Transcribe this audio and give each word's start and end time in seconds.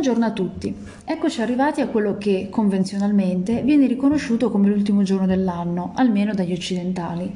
Buongiorno 0.00 0.28
a 0.28 0.32
tutti. 0.32 0.74
Eccoci 1.04 1.42
arrivati 1.42 1.82
a 1.82 1.88
quello 1.88 2.16
che 2.16 2.48
convenzionalmente 2.50 3.60
viene 3.60 3.86
riconosciuto 3.86 4.50
come 4.50 4.66
l'ultimo 4.66 5.02
giorno 5.02 5.26
dell'anno, 5.26 5.92
almeno 5.94 6.32
dagli 6.32 6.54
occidentali. 6.54 7.30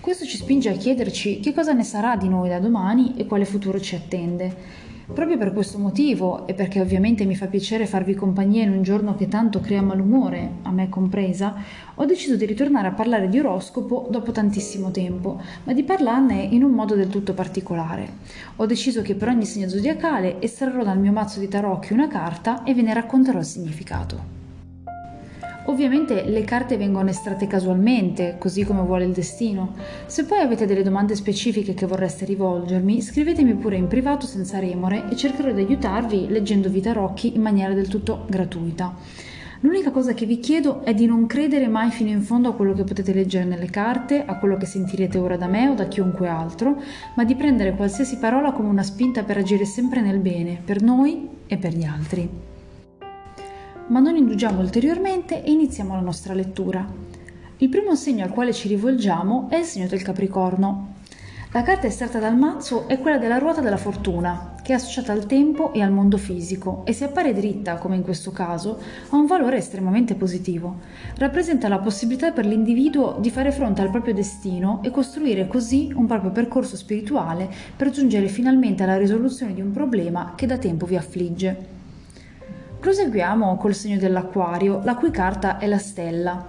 Questo 0.00 0.24
ci 0.24 0.36
spinge 0.36 0.68
a 0.68 0.72
chiederci 0.72 1.38
che 1.38 1.54
cosa 1.54 1.74
ne 1.74 1.84
sarà 1.84 2.16
di 2.16 2.28
noi 2.28 2.48
da 2.48 2.58
domani 2.58 3.14
e 3.16 3.24
quale 3.24 3.44
futuro 3.44 3.78
ci 3.78 3.94
attende. 3.94 4.56
Proprio 5.12 5.38
per 5.38 5.54
questo 5.54 5.78
motivo, 5.78 6.46
e 6.46 6.52
perché 6.52 6.80
ovviamente 6.80 7.24
mi 7.24 7.34
fa 7.34 7.46
piacere 7.46 7.86
farvi 7.86 8.14
compagnia 8.14 8.62
in 8.62 8.70
un 8.70 8.82
giorno 8.82 9.14
che 9.14 9.26
tanto 9.26 9.58
crea 9.58 9.80
malumore, 9.80 10.56
a 10.62 10.70
me 10.70 10.90
compresa, 10.90 11.54
ho 11.94 12.04
deciso 12.04 12.36
di 12.36 12.44
ritornare 12.44 12.88
a 12.88 12.92
parlare 12.92 13.28
di 13.28 13.38
oroscopo 13.38 14.06
dopo 14.10 14.32
tantissimo 14.32 14.90
tempo, 14.90 15.40
ma 15.64 15.72
di 15.72 15.82
parlarne 15.82 16.42
in 16.42 16.62
un 16.62 16.72
modo 16.72 16.94
del 16.94 17.08
tutto 17.08 17.32
particolare. 17.32 18.08
Ho 18.56 18.66
deciso 18.66 19.00
che 19.00 19.14
per 19.14 19.28
ogni 19.28 19.46
segno 19.46 19.68
zodiacale 19.68 20.40
estrarrò 20.40 20.84
dal 20.84 20.98
mio 20.98 21.12
mazzo 21.12 21.40
di 21.40 21.48
tarocchi 21.48 21.94
una 21.94 22.06
carta 22.06 22.62
e 22.62 22.74
ve 22.74 22.82
ne 22.82 22.92
racconterò 22.92 23.38
il 23.38 23.44
significato. 23.44 24.37
Ovviamente 25.68 26.24
le 26.24 26.44
carte 26.44 26.78
vengono 26.78 27.10
estratte 27.10 27.46
casualmente, 27.46 28.36
così 28.38 28.64
come 28.64 28.80
vuole 28.80 29.04
il 29.04 29.12
destino. 29.12 29.74
Se 30.06 30.24
poi 30.24 30.38
avete 30.38 30.64
delle 30.64 30.82
domande 30.82 31.14
specifiche 31.14 31.74
che 31.74 31.84
vorreste 31.84 32.24
rivolgermi, 32.24 33.02
scrivetemi 33.02 33.52
pure 33.54 33.76
in 33.76 33.86
privato 33.86 34.24
senza 34.24 34.58
remore 34.58 35.04
e 35.10 35.16
cercherò 35.16 35.52
di 35.52 35.60
aiutarvi 35.60 36.28
leggendovi 36.28 36.80
tarocchi 36.80 37.34
in 37.34 37.42
maniera 37.42 37.74
del 37.74 37.88
tutto 37.88 38.24
gratuita. 38.30 38.96
L'unica 39.60 39.90
cosa 39.90 40.14
che 40.14 40.24
vi 40.24 40.38
chiedo 40.40 40.84
è 40.84 40.94
di 40.94 41.04
non 41.04 41.26
credere 41.26 41.68
mai 41.68 41.90
fino 41.90 42.08
in 42.08 42.22
fondo 42.22 42.48
a 42.48 42.54
quello 42.54 42.72
che 42.72 42.84
potete 42.84 43.12
leggere 43.12 43.44
nelle 43.44 43.68
carte, 43.68 44.24
a 44.24 44.38
quello 44.38 44.56
che 44.56 44.64
sentirete 44.64 45.18
ora 45.18 45.36
da 45.36 45.48
me 45.48 45.68
o 45.68 45.74
da 45.74 45.86
chiunque 45.86 46.28
altro, 46.28 46.80
ma 47.14 47.24
di 47.24 47.34
prendere 47.34 47.74
qualsiasi 47.74 48.16
parola 48.16 48.52
come 48.52 48.70
una 48.70 48.82
spinta 48.82 49.22
per 49.22 49.36
agire 49.36 49.66
sempre 49.66 50.00
nel 50.00 50.18
bene, 50.18 50.62
per 50.64 50.80
noi 50.80 51.28
e 51.46 51.58
per 51.58 51.74
gli 51.74 51.84
altri 51.84 52.47
ma 53.88 54.00
non 54.00 54.16
indugiamo 54.16 54.60
ulteriormente 54.60 55.42
e 55.42 55.50
iniziamo 55.50 55.94
la 55.94 56.00
nostra 56.00 56.34
lettura. 56.34 56.86
Il 57.58 57.68
primo 57.68 57.94
segno 57.94 58.24
al 58.24 58.30
quale 58.30 58.52
ci 58.52 58.68
rivolgiamo 58.68 59.48
è 59.50 59.56
il 59.56 59.64
segno 59.64 59.88
del 59.88 60.02
Capricorno. 60.02 60.94
La 61.52 61.62
carta 61.62 61.86
estratta 61.86 62.18
dal 62.18 62.36
mazzo 62.36 62.86
è 62.88 62.98
quella 62.98 63.16
della 63.16 63.38
ruota 63.38 63.62
della 63.62 63.78
fortuna, 63.78 64.54
che 64.62 64.72
è 64.72 64.76
associata 64.76 65.12
al 65.12 65.24
tempo 65.24 65.72
e 65.72 65.80
al 65.80 65.90
mondo 65.90 66.18
fisico 66.18 66.82
e 66.84 66.92
se 66.92 67.04
appare 67.04 67.32
dritta, 67.32 67.78
come 67.78 67.96
in 67.96 68.02
questo 68.02 68.32
caso, 68.32 68.78
ha 69.08 69.16
un 69.16 69.24
valore 69.24 69.56
estremamente 69.56 70.14
positivo. 70.14 70.80
Rappresenta 71.16 71.68
la 71.68 71.78
possibilità 71.78 72.32
per 72.32 72.44
l'individuo 72.44 73.16
di 73.18 73.30
fare 73.30 73.50
fronte 73.50 73.80
al 73.80 73.90
proprio 73.90 74.12
destino 74.12 74.80
e 74.84 74.90
costruire 74.90 75.46
così 75.46 75.90
un 75.94 76.04
proprio 76.04 76.32
percorso 76.32 76.76
spirituale 76.76 77.50
per 77.74 77.90
giungere 77.90 78.28
finalmente 78.28 78.82
alla 78.82 78.98
risoluzione 78.98 79.54
di 79.54 79.62
un 79.62 79.72
problema 79.72 80.34
che 80.36 80.44
da 80.44 80.58
tempo 80.58 80.84
vi 80.84 80.96
affligge. 80.96 81.77
Proseguiamo 82.80 83.56
col 83.56 83.74
segno 83.74 83.98
dell'acquario, 83.98 84.80
la 84.84 84.94
cui 84.94 85.10
carta 85.10 85.58
è 85.58 85.66
la 85.66 85.78
stella. 85.78 86.46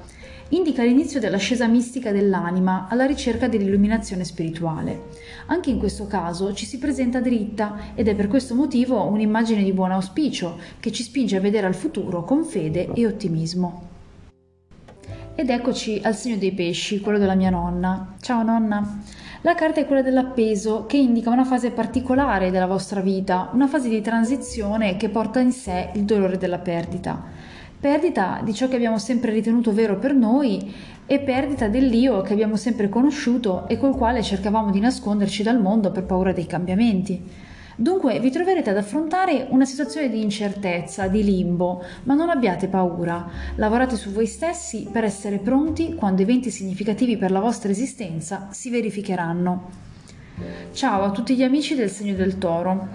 Indica 0.49 0.83
l'inizio 0.83 1.19
dell'ascesa 1.19 1.67
mistica 1.67 2.11
dell'anima 2.11 2.87
alla 2.87 3.05
ricerca 3.05 3.47
dell'illuminazione 3.47 4.23
spirituale. 4.23 5.07
Anche 5.47 5.71
in 5.71 5.79
questo 5.79 6.05
caso 6.05 6.53
ci 6.53 6.67
si 6.67 6.77
presenta 6.77 7.19
dritta 7.19 7.93
ed 7.95 8.07
è 8.07 8.15
per 8.15 8.27
questo 8.27 8.53
motivo 8.53 9.03
un'immagine 9.05 9.63
di 9.63 9.73
buon 9.73 9.91
auspicio 9.91 10.59
che 10.79 10.91
ci 10.91 11.01
spinge 11.01 11.37
a 11.37 11.41
vedere 11.41 11.65
al 11.65 11.75
futuro 11.75 12.23
con 12.23 12.43
fede 12.43 12.91
e 12.93 13.07
ottimismo. 13.07 13.87
Ed 15.33 15.49
eccoci 15.49 15.99
al 16.03 16.15
segno 16.15 16.37
dei 16.37 16.51
pesci, 16.51 16.99
quello 16.99 17.17
della 17.17 17.35
mia 17.35 17.49
nonna. 17.49 18.15
Ciao 18.19 18.43
nonna! 18.43 19.01
La 19.43 19.55
carta 19.55 19.79
è 19.79 19.85
quella 19.85 20.01
dell'appeso, 20.01 20.85
che 20.85 20.97
indica 20.97 21.29
una 21.29 21.45
fase 21.45 21.71
particolare 21.71 22.51
della 22.51 22.65
vostra 22.65 22.99
vita, 22.99 23.49
una 23.53 23.67
fase 23.67 23.87
di 23.87 24.01
transizione 24.01 24.97
che 24.97 25.07
porta 25.07 25.39
in 25.39 25.53
sé 25.53 25.91
il 25.93 26.03
dolore 26.03 26.37
della 26.37 26.57
perdita. 26.57 27.23
Perdita 27.79 28.41
di 28.43 28.53
ciò 28.53 28.67
che 28.67 28.75
abbiamo 28.75 28.97
sempre 28.97 29.31
ritenuto 29.31 29.71
vero 29.71 29.97
per 29.97 30.13
noi 30.13 30.73
e 31.05 31.19
perdita 31.19 31.69
dell'io 31.69 32.21
che 32.21 32.33
abbiamo 32.33 32.57
sempre 32.57 32.89
conosciuto 32.89 33.65
e 33.69 33.77
col 33.77 33.95
quale 33.95 34.21
cercavamo 34.21 34.71
di 34.71 34.81
nasconderci 34.81 35.41
dal 35.41 35.61
mondo 35.61 35.89
per 35.91 36.03
paura 36.03 36.33
dei 36.33 36.45
cambiamenti. 36.45 37.23
Dunque 37.79 38.19
vi 38.19 38.29
troverete 38.29 38.71
ad 38.71 38.75
affrontare 38.75 39.47
una 39.51 39.63
situazione 39.63 40.09
di 40.09 40.21
incertezza, 40.21 41.07
di 41.07 41.23
limbo, 41.23 41.81
ma 42.03 42.13
non 42.13 42.29
abbiate 42.29 42.67
paura. 42.67 43.25
Lavorate 43.55 43.95
su 43.95 44.11
voi 44.11 44.25
stessi 44.25 44.89
per 44.91 45.05
essere 45.05 45.37
pronti 45.37 45.95
quando 45.95 46.21
eventi 46.21 46.51
significativi 46.51 47.15
per 47.15 47.31
la 47.31 47.39
vostra 47.39 47.71
esistenza 47.71 48.49
si 48.51 48.69
verificheranno. 48.69 49.69
Ciao 50.73 51.03
a 51.03 51.11
tutti 51.11 51.37
gli 51.37 51.43
amici 51.43 51.73
del 51.73 51.89
segno 51.89 52.15
del 52.15 52.37
toro. 52.37 52.85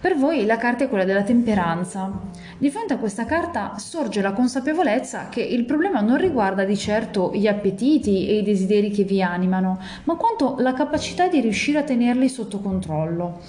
Per 0.00 0.16
voi 0.16 0.46
la 0.46 0.56
carta 0.56 0.84
è 0.84 0.88
quella 0.88 1.04
della 1.04 1.22
temperanza. 1.22 2.10
Di 2.56 2.70
fronte 2.70 2.94
a 2.94 2.98
questa 2.98 3.26
carta 3.26 3.76
sorge 3.76 4.22
la 4.22 4.32
consapevolezza 4.32 5.28
che 5.28 5.42
il 5.42 5.66
problema 5.66 6.00
non 6.00 6.16
riguarda 6.16 6.64
di 6.64 6.78
certo 6.78 7.30
gli 7.34 7.46
appetiti 7.46 8.26
e 8.26 8.38
i 8.38 8.42
desideri 8.42 8.90
che 8.90 9.04
vi 9.04 9.20
animano, 9.20 9.78
ma 10.04 10.14
quanto 10.16 10.56
la 10.60 10.72
capacità 10.72 11.28
di 11.28 11.40
riuscire 11.40 11.76
a 11.80 11.82
tenerli 11.82 12.30
sotto 12.30 12.60
controllo. 12.60 13.40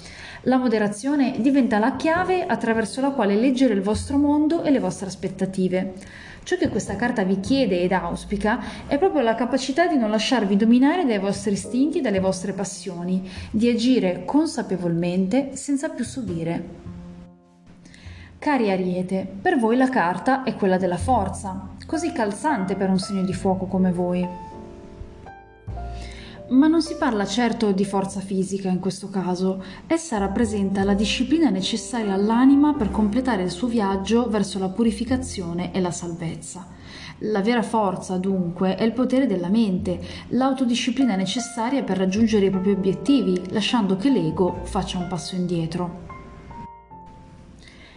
La 0.46 0.58
moderazione 0.58 1.40
diventa 1.40 1.80
la 1.80 1.96
chiave 1.96 2.46
attraverso 2.46 3.00
la 3.00 3.10
quale 3.10 3.34
leggere 3.34 3.74
il 3.74 3.82
vostro 3.82 4.16
mondo 4.16 4.62
e 4.62 4.70
le 4.70 4.78
vostre 4.78 5.08
aspettative. 5.08 5.94
Ciò 6.44 6.56
che 6.56 6.68
questa 6.68 6.94
carta 6.94 7.24
vi 7.24 7.40
chiede 7.40 7.80
ed 7.80 7.90
auspica 7.90 8.60
è 8.86 8.96
proprio 8.96 9.22
la 9.22 9.34
capacità 9.34 9.88
di 9.88 9.96
non 9.96 10.08
lasciarvi 10.08 10.54
dominare 10.54 11.04
dai 11.04 11.18
vostri 11.18 11.54
istinti 11.54 11.98
e 11.98 12.00
dalle 12.00 12.20
vostre 12.20 12.52
passioni, 12.52 13.28
di 13.50 13.68
agire 13.68 14.22
consapevolmente 14.24 15.56
senza 15.56 15.88
più 15.88 16.04
subire. 16.04 16.64
Cari 18.38 18.70
Ariete, 18.70 19.26
per 19.42 19.58
voi 19.58 19.76
la 19.76 19.88
carta 19.88 20.44
è 20.44 20.54
quella 20.54 20.76
della 20.76 20.96
forza, 20.96 21.70
così 21.86 22.12
calzante 22.12 22.76
per 22.76 22.88
un 22.88 23.00
segno 23.00 23.24
di 23.24 23.34
fuoco 23.34 23.66
come 23.66 23.90
voi. 23.90 24.45
Ma 26.48 26.68
non 26.68 26.80
si 26.80 26.94
parla 26.94 27.26
certo 27.26 27.72
di 27.72 27.84
forza 27.84 28.20
fisica 28.20 28.68
in 28.68 28.78
questo 28.78 29.08
caso, 29.08 29.62
essa 29.88 30.16
rappresenta 30.18 30.84
la 30.84 30.94
disciplina 30.94 31.50
necessaria 31.50 32.12
all'anima 32.12 32.72
per 32.72 32.92
completare 32.92 33.42
il 33.42 33.50
suo 33.50 33.66
viaggio 33.66 34.28
verso 34.28 34.60
la 34.60 34.68
purificazione 34.68 35.72
e 35.72 35.80
la 35.80 35.90
salvezza. 35.90 36.68
La 37.20 37.40
vera 37.40 37.62
forza, 37.62 38.16
dunque, 38.18 38.76
è 38.76 38.84
il 38.84 38.92
potere 38.92 39.26
della 39.26 39.48
mente, 39.48 39.98
l'autodisciplina 40.28 41.16
necessaria 41.16 41.82
per 41.82 41.96
raggiungere 41.96 42.46
i 42.46 42.50
propri 42.50 42.70
obiettivi, 42.70 43.50
lasciando 43.50 43.96
che 43.96 44.08
l'ego 44.08 44.60
faccia 44.62 44.98
un 44.98 45.08
passo 45.08 45.34
indietro. 45.34 46.04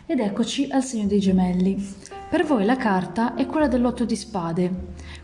Ed 0.07 0.19
eccoci 0.19 0.69
al 0.71 0.83
segno 0.83 1.05
dei 1.05 1.19
gemelli. 1.19 2.09
Per 2.29 2.45
voi 2.45 2.63
la 2.63 2.75
carta 2.75 3.34
è 3.34 3.47
quella 3.47 3.67
dell'otto 3.67 4.06
di 4.06 4.16
spade. 4.16 4.72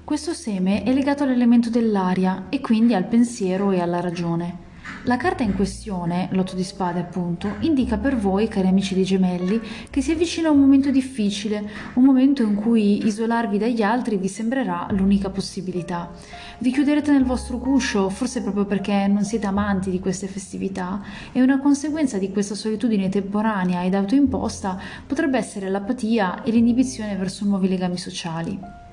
Questo 0.04 0.34
seme 0.34 0.82
è 0.82 0.92
legato 0.92 1.22
all'elemento 1.22 1.70
dell'aria 1.70 2.48
e 2.50 2.60
quindi 2.62 2.96
al 2.96 3.06
pensiero 3.06 3.70
e 3.70 3.80
alla 3.80 4.00
ragione. 4.00 4.65
La 5.08 5.18
carta 5.18 5.44
in 5.44 5.54
questione, 5.54 6.30
l'otto 6.32 6.56
di 6.56 6.64
spade 6.64 7.00
appunto, 7.00 7.58
indica 7.60 7.96
per 7.96 8.18
voi, 8.18 8.48
cari 8.48 8.68
amici 8.68 8.96
dei 8.96 9.04
gemelli, 9.04 9.62
che 9.92 10.02
si 10.02 10.10
avvicina 10.10 10.50
un 10.50 10.60
momento 10.60 10.90
difficile, 10.90 11.64
un 11.94 12.04
momento 12.04 12.42
in 12.42 12.56
cui 12.56 13.06
isolarvi 13.06 13.60
dagli 13.60 13.84
altri 13.84 14.18
vi 14.18 14.28
sembrerà 14.28 14.88
l'unica 14.90 15.30
possibilità. 15.30 16.10
Vi 16.58 16.72
chiuderete 16.72 17.12
nel 17.12 17.24
vostro 17.24 17.60
guscio, 17.60 18.10
forse 18.10 18.42
proprio 18.42 18.66
perché 18.66 19.06
non 19.06 19.24
siete 19.24 19.46
amanti 19.46 19.92
di 19.92 20.00
queste 20.00 20.26
festività, 20.26 21.00
e 21.32 21.40
una 21.40 21.60
conseguenza 21.60 22.18
di 22.18 22.32
questa 22.32 22.56
solitudine 22.56 23.08
temporanea 23.08 23.84
ed 23.84 23.94
autoimposta 23.94 24.80
potrebbe 25.06 25.38
essere 25.38 25.70
l'apatia 25.70 26.42
e 26.42 26.50
l'inibizione 26.50 27.16
verso 27.16 27.46
nuovi 27.46 27.68
legami 27.68 27.98
sociali 27.98 28.85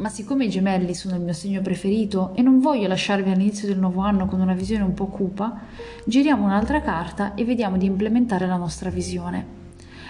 ma 0.00 0.08
siccome 0.08 0.46
i 0.46 0.50
gemelli 0.50 0.94
sono 0.94 1.14
il 1.14 1.20
mio 1.20 1.34
segno 1.34 1.60
preferito 1.60 2.32
e 2.34 2.40
non 2.40 2.58
voglio 2.58 2.88
lasciarvi 2.88 3.30
all'inizio 3.30 3.68
del 3.68 3.78
nuovo 3.78 4.00
anno 4.00 4.26
con 4.26 4.40
una 4.40 4.54
visione 4.54 4.82
un 4.82 4.94
po' 4.94 5.06
cupa, 5.06 5.60
giriamo 6.04 6.42
un'altra 6.42 6.80
carta 6.80 7.34
e 7.34 7.44
vediamo 7.44 7.76
di 7.76 7.84
implementare 7.84 8.46
la 8.46 8.56
nostra 8.56 8.88
visione. 8.88 9.58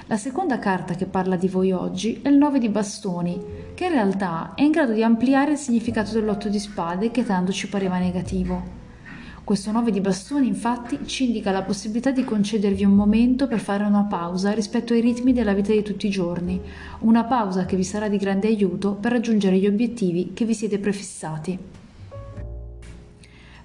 La 0.06 0.16
seconda 0.16 0.60
carta 0.60 0.94
che 0.94 1.06
parla 1.06 1.36
di 1.36 1.48
voi 1.48 1.72
oggi 1.72 2.20
è 2.22 2.28
il 2.28 2.36
9 2.36 2.60
di 2.60 2.68
bastoni, 2.68 3.40
che 3.74 3.86
in 3.86 3.92
realtà 3.92 4.52
è 4.54 4.62
in 4.62 4.70
grado 4.70 4.92
di 4.92 5.02
ampliare 5.02 5.52
il 5.52 5.58
significato 5.58 6.12
dell'otto 6.12 6.48
di 6.48 6.58
spade 6.58 7.10
che 7.10 7.24
tanto 7.24 7.50
ci 7.50 7.68
pareva 7.68 7.98
negativo. 7.98 8.79
Questo 9.50 9.72
9 9.72 9.90
di 9.90 10.00
bastoni 10.00 10.46
infatti 10.46 11.00
ci 11.06 11.24
indica 11.24 11.50
la 11.50 11.64
possibilità 11.64 12.12
di 12.12 12.22
concedervi 12.22 12.84
un 12.84 12.92
momento 12.92 13.48
per 13.48 13.58
fare 13.58 13.82
una 13.82 14.04
pausa 14.04 14.52
rispetto 14.52 14.92
ai 14.92 15.00
ritmi 15.00 15.32
della 15.32 15.54
vita 15.54 15.72
di 15.72 15.82
tutti 15.82 16.06
i 16.06 16.10
giorni, 16.10 16.60
una 17.00 17.24
pausa 17.24 17.64
che 17.64 17.74
vi 17.74 17.82
sarà 17.82 18.06
di 18.06 18.16
grande 18.16 18.46
aiuto 18.46 18.92
per 18.94 19.10
raggiungere 19.10 19.58
gli 19.58 19.66
obiettivi 19.66 20.30
che 20.34 20.44
vi 20.44 20.54
siete 20.54 20.78
prefissati. 20.78 21.58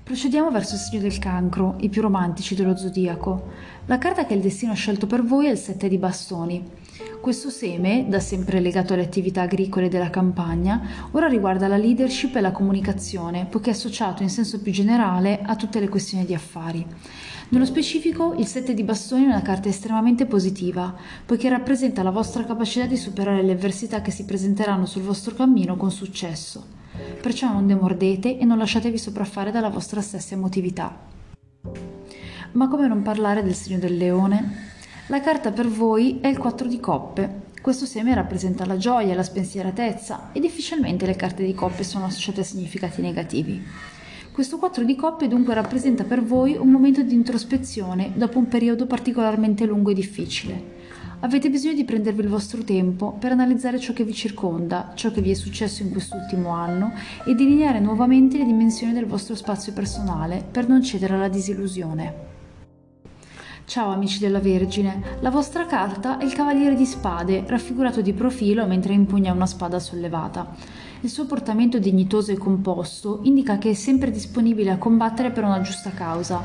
Procediamo 0.02 0.50
verso 0.50 0.74
il 0.74 0.80
segno 0.80 1.02
del 1.02 1.20
cancro, 1.20 1.76
i 1.82 1.90
più 1.90 2.02
romantici 2.02 2.56
dello 2.56 2.76
zodiaco. 2.76 3.52
La 3.86 4.00
carta 4.00 4.26
che 4.26 4.34
il 4.34 4.42
destino 4.42 4.72
ha 4.72 4.76
scelto 4.76 5.06
per 5.06 5.24
voi 5.24 5.46
è 5.46 5.52
il 5.52 5.58
7 5.60 5.88
di 5.88 6.00
bastoni. 6.00 6.68
Questo 7.20 7.50
seme, 7.50 8.06
da 8.08 8.20
sempre 8.20 8.60
legato 8.60 8.94
alle 8.94 9.04
attività 9.04 9.42
agricole 9.42 9.90
della 9.90 10.10
campagna, 10.10 11.10
ora 11.12 11.28
riguarda 11.28 11.68
la 11.68 11.76
leadership 11.76 12.36
e 12.36 12.42
la 12.42 12.52
comunicazione, 12.52 13.48
poiché 13.48 13.72
è 13.72 13.74
associato 13.74 14.24
in 14.24 14.30
senso 14.30 14.62
più 14.62 14.72
generale 14.72 15.42
a 15.42 15.56
tutte 15.56 15.80
le 15.80 15.90
questioni 15.90 16.24
di 16.24 16.34
affari. 16.34 16.86
Nello 17.50 17.66
specifico, 17.66 18.34
il 18.38 18.46
7 18.46 18.74
di 18.74 18.84
bastoni 18.84 19.24
è 19.24 19.28
una 19.28 19.42
carta 19.42 19.68
estremamente 19.68 20.26
positiva, 20.26 20.96
poiché 21.26 21.50
rappresenta 21.50 22.02
la 22.02 22.12
vostra 22.12 22.46
capacità 22.46 22.86
di 22.86 22.98
superare 22.98 23.44
le 23.44 23.52
avversità 23.52 24.02
che 24.02 24.12
si 24.12 24.24
presenteranno 24.24 24.86
sul 24.86 25.02
vostro 25.02 25.36
cammino 25.36 25.76
con 25.76 25.92
successo. 25.92 26.66
Perciò 27.22 27.52
non 27.52 27.68
demordete 27.68 28.38
e 28.38 28.46
non 28.46 28.58
lasciatevi 28.58 28.98
sopraffare 28.98 29.52
dalla 29.52 29.70
vostra 29.70 30.00
stessa 30.00 30.34
emotività. 30.34 30.98
Ma 32.54 32.70
come 32.70 32.88
non 32.88 33.02
parlare 33.02 33.44
del 33.44 33.54
segno 33.54 33.80
del 33.80 33.98
leone? 33.98 34.74
La 35.10 35.22
carta 35.22 35.52
per 35.52 35.68
voi 35.68 36.18
è 36.20 36.26
il 36.26 36.40
4 36.40 36.68
di 36.68 36.80
coppe. 36.80 37.44
Questo 37.62 37.86
seme 37.86 38.16
rappresenta 38.16 38.66
la 38.66 38.76
gioia, 38.76 39.14
la 39.14 39.22
spensieratezza 39.22 40.32
e 40.32 40.40
difficilmente 40.40 41.06
le 41.06 41.16
carte 41.16 41.46
di 41.46 41.54
coppe 41.54 41.84
sono 41.84 42.06
associate 42.06 42.42
a 42.42 42.44
significati 42.44 43.02
negativi. 43.02 43.64
Questo 44.32 44.58
4 44.58 44.84
di 44.84 44.96
coppe 44.96 45.28
dunque 45.28 45.54
rappresenta 45.54 46.06
per 46.06 46.24
voi 46.24 46.56
un 46.56 46.70
momento 46.70 47.04
di 47.04 47.14
introspezione 47.14 48.14
dopo 48.16 48.40
un 48.40 48.48
periodo 48.48 48.88
particolarmente 48.88 49.68
lungo 49.68 49.92
e 49.92 49.94
difficile. 49.94 50.74
Avete 51.20 51.52
bisogno 51.52 51.76
di 51.76 51.86
prendervi 51.86 52.22
il 52.22 52.28
vostro 52.28 52.64
tempo 52.64 53.12
per 53.12 53.32
analizzare 53.32 53.78
ciò 53.78 53.94
che 53.94 54.04
vi 54.04 54.14
circonda, 54.14 54.94
ciò 54.96 55.12
che 55.12 55.22
vi 55.22 55.30
è 55.30 55.36
successo 55.36 55.84
in 55.84 55.92
quest'ultimo 55.92 56.50
anno 56.50 56.94
e 57.28 57.36
delineare 57.36 57.80
nuovamente 57.80 58.40
le 58.40 58.46
dimensioni 58.46 58.92
del 58.92 59.06
vostro 59.06 59.36
spazio 59.36 59.72
personale 59.72 60.44
per 60.50 60.68
non 60.68 60.82
cedere 60.82 61.14
alla 61.14 61.30
disillusione. 61.30 62.25
Ciao 63.68 63.90
amici 63.90 64.20
della 64.20 64.40
Vergine, 64.40 65.18
la 65.22 65.32
vostra 65.32 65.66
carta 65.66 66.20
è 66.20 66.24
il 66.24 66.34
Cavaliere 66.34 66.76
di 66.76 66.86
Spade, 66.86 67.44
raffigurato 67.48 68.00
di 68.02 68.14
profilo 68.14 68.68
mentre 68.68 68.94
impugna 68.94 69.34
una 69.34 69.48
spada 69.48 69.80
sollevata. 69.80 70.54
Il 71.02 71.10
suo 71.10 71.26
portamento 71.26 71.80
dignitoso 71.80 72.32
e 72.32 72.38
composto 72.38 73.22
indica 73.24 73.58
che 73.58 73.72
è 73.72 73.74
sempre 73.74 74.12
disponibile 74.12 74.70
a 74.70 74.78
combattere 74.78 75.32
per 75.32 75.46
una 75.46 75.62
giusta 75.62 75.90
causa. 75.90 76.44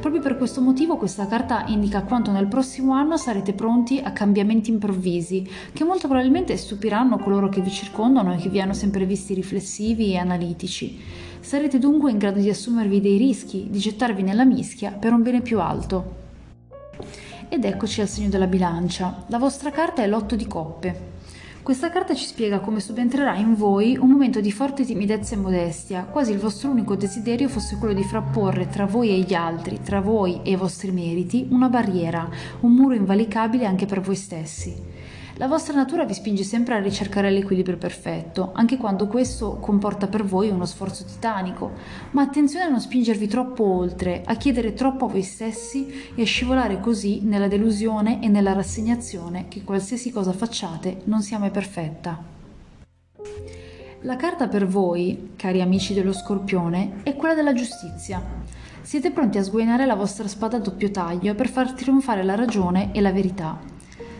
Proprio 0.00 0.20
per 0.20 0.36
questo 0.36 0.60
motivo 0.60 0.96
questa 0.96 1.28
carta 1.28 1.64
indica 1.68 2.02
quanto 2.02 2.32
nel 2.32 2.48
prossimo 2.48 2.92
anno 2.92 3.16
sarete 3.16 3.52
pronti 3.52 4.00
a 4.00 4.10
cambiamenti 4.10 4.70
improvvisi, 4.70 5.48
che 5.72 5.84
molto 5.84 6.08
probabilmente 6.08 6.56
stupiranno 6.56 7.18
coloro 7.18 7.48
che 7.48 7.60
vi 7.60 7.70
circondano 7.70 8.34
e 8.34 8.36
che 8.36 8.48
vi 8.48 8.60
hanno 8.60 8.74
sempre 8.74 9.06
visti 9.06 9.32
riflessivi 9.32 10.12
e 10.12 10.18
analitici. 10.18 11.00
Sarete 11.38 11.78
dunque 11.78 12.10
in 12.10 12.18
grado 12.18 12.40
di 12.40 12.50
assumervi 12.50 13.00
dei 13.00 13.16
rischi, 13.16 13.68
di 13.70 13.78
gettarvi 13.78 14.22
nella 14.22 14.44
mischia 14.44 14.90
per 14.90 15.12
un 15.12 15.22
bene 15.22 15.40
più 15.40 15.60
alto. 15.60 16.26
Ed 17.48 17.64
eccoci 17.64 18.00
al 18.00 18.08
segno 18.08 18.28
della 18.28 18.46
bilancia. 18.46 19.24
La 19.28 19.38
vostra 19.38 19.70
carta 19.70 20.02
è 20.02 20.06
l'otto 20.06 20.36
di 20.36 20.46
coppe. 20.46 21.16
Questa 21.62 21.90
carta 21.90 22.14
ci 22.14 22.24
spiega 22.24 22.60
come 22.60 22.80
subentrerà 22.80 23.36
in 23.36 23.54
voi 23.54 23.98
un 23.98 24.08
momento 24.08 24.40
di 24.40 24.50
forte 24.50 24.86
timidezza 24.86 25.34
e 25.34 25.38
modestia, 25.38 26.04
quasi 26.04 26.32
il 26.32 26.38
vostro 26.38 26.70
unico 26.70 26.96
desiderio 26.96 27.48
fosse 27.48 27.76
quello 27.76 27.92
di 27.92 28.04
frapporre 28.04 28.68
tra 28.68 28.86
voi 28.86 29.10
e 29.10 29.18
gli 29.18 29.34
altri, 29.34 29.80
tra 29.82 30.00
voi 30.00 30.40
e 30.44 30.52
i 30.52 30.56
vostri 30.56 30.90
meriti, 30.92 31.46
una 31.50 31.68
barriera, 31.68 32.26
un 32.60 32.72
muro 32.72 32.94
invalicabile 32.94 33.66
anche 33.66 33.84
per 33.84 34.00
voi 34.00 34.16
stessi. 34.16 34.87
La 35.38 35.46
vostra 35.46 35.76
natura 35.76 36.04
vi 36.04 36.14
spinge 36.14 36.42
sempre 36.42 36.74
a 36.74 36.80
ricercare 36.80 37.30
l'equilibrio 37.30 37.76
perfetto, 37.76 38.50
anche 38.54 38.76
quando 38.76 39.06
questo 39.06 39.58
comporta 39.60 40.08
per 40.08 40.24
voi 40.24 40.48
uno 40.48 40.64
sforzo 40.64 41.04
titanico, 41.04 41.74
ma 42.10 42.22
attenzione 42.22 42.64
a 42.64 42.68
non 42.68 42.80
spingervi 42.80 43.28
troppo 43.28 43.62
oltre, 43.62 44.22
a 44.24 44.34
chiedere 44.34 44.74
troppo 44.74 45.04
a 45.04 45.08
voi 45.08 45.22
stessi 45.22 46.10
e 46.16 46.22
a 46.22 46.24
scivolare 46.24 46.80
così 46.80 47.20
nella 47.22 47.46
delusione 47.46 48.20
e 48.20 48.26
nella 48.26 48.52
rassegnazione 48.52 49.46
che 49.46 49.62
qualsiasi 49.62 50.10
cosa 50.10 50.32
facciate 50.32 51.02
non 51.04 51.22
sia 51.22 51.38
mai 51.38 51.52
perfetta. 51.52 52.20
La 54.00 54.16
carta 54.16 54.48
per 54.48 54.66
voi, 54.66 55.34
cari 55.36 55.60
amici 55.60 55.94
dello 55.94 56.12
Scorpione, 56.12 57.02
è 57.04 57.14
quella 57.14 57.34
della 57.34 57.52
giustizia. 57.52 58.20
Siete 58.82 59.12
pronti 59.12 59.38
a 59.38 59.44
sguainare 59.44 59.86
la 59.86 59.94
vostra 59.94 60.26
spada 60.26 60.56
a 60.56 60.60
doppio 60.60 60.90
taglio 60.90 61.36
per 61.36 61.48
far 61.48 61.74
trionfare 61.74 62.24
la 62.24 62.34
ragione 62.34 62.90
e 62.92 63.00
la 63.00 63.12
verità. 63.12 63.77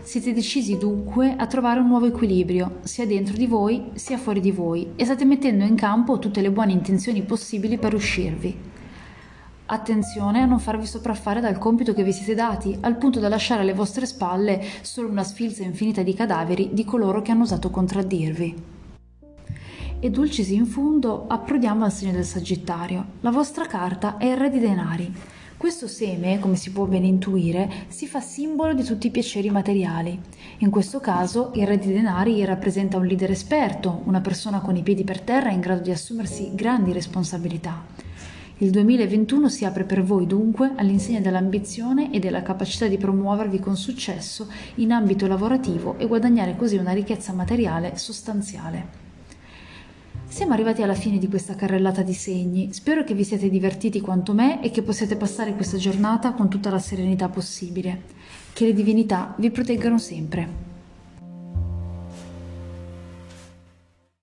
Siete 0.08 0.32
decisi 0.32 0.78
dunque 0.78 1.34
a 1.36 1.46
trovare 1.46 1.80
un 1.80 1.86
nuovo 1.86 2.06
equilibrio, 2.06 2.78
sia 2.80 3.06
dentro 3.06 3.36
di 3.36 3.46
voi 3.46 3.90
sia 3.92 4.16
fuori 4.16 4.40
di 4.40 4.50
voi, 4.50 4.92
e 4.96 5.04
state 5.04 5.26
mettendo 5.26 5.64
in 5.64 5.74
campo 5.74 6.18
tutte 6.18 6.40
le 6.40 6.50
buone 6.50 6.72
intenzioni 6.72 7.20
possibili 7.20 7.76
per 7.76 7.92
uscirvi. 7.92 8.56
Attenzione 9.66 10.40
a 10.40 10.46
non 10.46 10.60
farvi 10.60 10.86
sopraffare 10.86 11.42
dal 11.42 11.58
compito 11.58 11.92
che 11.92 12.04
vi 12.04 12.14
siete 12.14 12.34
dati, 12.34 12.74
al 12.80 12.96
punto 12.96 13.20
da 13.20 13.28
lasciare 13.28 13.60
alle 13.60 13.74
vostre 13.74 14.06
spalle 14.06 14.64
solo 14.80 15.10
una 15.10 15.24
sfilza 15.24 15.62
infinita 15.62 16.00
di 16.00 16.14
cadaveri 16.14 16.70
di 16.72 16.86
coloro 16.86 17.20
che 17.20 17.30
hanno 17.30 17.42
osato 17.42 17.68
contraddirvi. 17.68 18.62
E 20.00 20.10
dulcis 20.10 20.48
in 20.48 20.64
fondo 20.64 21.26
approdiamo 21.28 21.84
al 21.84 21.92
segno 21.92 22.12
del 22.12 22.24
Sagittario. 22.24 23.04
La 23.20 23.30
vostra 23.30 23.66
carta 23.66 24.16
è 24.16 24.24
il 24.24 24.38
Re 24.38 24.48
di 24.48 24.58
Denari. 24.58 25.12
Questo 25.58 25.88
seme, 25.88 26.38
come 26.38 26.54
si 26.54 26.70
può 26.70 26.84
ben 26.84 27.02
intuire, 27.02 27.68
si 27.88 28.06
fa 28.06 28.20
simbolo 28.20 28.74
di 28.74 28.84
tutti 28.84 29.08
i 29.08 29.10
piaceri 29.10 29.50
materiali. 29.50 30.16
In 30.58 30.70
questo 30.70 31.00
caso 31.00 31.50
il 31.54 31.66
re 31.66 31.78
di 31.78 31.92
denari 31.92 32.44
rappresenta 32.44 32.96
un 32.96 33.04
leader 33.04 33.32
esperto, 33.32 34.02
una 34.04 34.20
persona 34.20 34.60
con 34.60 34.76
i 34.76 34.84
piedi 34.84 35.02
per 35.02 35.20
terra 35.20 35.50
in 35.50 35.58
grado 35.58 35.80
di 35.80 35.90
assumersi 35.90 36.54
grandi 36.54 36.92
responsabilità. 36.92 37.84
Il 38.58 38.70
2021 38.70 39.48
si 39.48 39.64
apre 39.64 39.82
per 39.82 40.04
voi 40.04 40.28
dunque 40.28 40.74
all'insegna 40.76 41.18
dell'ambizione 41.18 42.12
e 42.12 42.20
della 42.20 42.42
capacità 42.42 42.86
di 42.86 42.96
promuovervi 42.96 43.58
con 43.58 43.76
successo 43.76 44.46
in 44.76 44.92
ambito 44.92 45.26
lavorativo 45.26 45.98
e 45.98 46.06
guadagnare 46.06 46.54
così 46.54 46.76
una 46.76 46.92
ricchezza 46.92 47.32
materiale 47.32 47.96
sostanziale. 47.96 49.07
Siamo 50.30 50.52
arrivati 50.52 50.82
alla 50.82 50.94
fine 50.94 51.16
di 51.16 51.26
questa 51.26 51.54
carrellata 51.54 52.02
di 52.02 52.12
segni, 52.12 52.72
spero 52.74 53.02
che 53.02 53.14
vi 53.14 53.24
siate 53.24 53.48
divertiti 53.48 54.02
quanto 54.02 54.34
me 54.34 54.62
e 54.62 54.70
che 54.70 54.82
possiate 54.82 55.16
passare 55.16 55.54
questa 55.54 55.78
giornata 55.78 56.32
con 56.32 56.50
tutta 56.50 56.68
la 56.68 56.78
serenità 56.78 57.30
possibile. 57.30 58.02
Che 58.52 58.66
le 58.66 58.74
divinità 58.74 59.34
vi 59.38 59.50
proteggano 59.50 59.98
sempre. 59.98 60.77